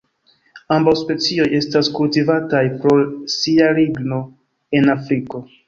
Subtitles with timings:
[0.77, 2.97] Ambaŭ specioj estas kultivataj pro
[3.37, 4.21] sia ligno
[4.81, 5.47] en Afriko.